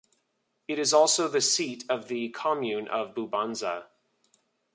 [0.67, 3.83] It is also the seat of the Commune of Bubanza.